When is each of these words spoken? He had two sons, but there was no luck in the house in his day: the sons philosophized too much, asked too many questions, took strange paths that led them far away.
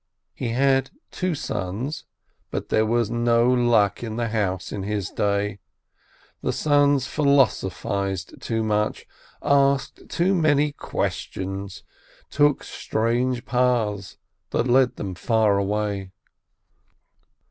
He 0.33 0.49
had 0.49 0.89
two 1.11 1.35
sons, 1.35 2.05
but 2.49 2.69
there 2.69 2.87
was 2.87 3.11
no 3.11 3.47
luck 3.47 4.01
in 4.01 4.15
the 4.15 4.29
house 4.29 4.71
in 4.71 4.81
his 4.81 5.11
day: 5.11 5.59
the 6.41 6.51
sons 6.51 7.05
philosophized 7.05 8.41
too 8.41 8.63
much, 8.63 9.05
asked 9.43 10.09
too 10.09 10.33
many 10.33 10.71
questions, 10.71 11.83
took 12.31 12.63
strange 12.63 13.45
paths 13.45 14.17
that 14.49 14.65
led 14.67 14.95
them 14.95 15.13
far 15.13 15.59
away. 15.59 16.09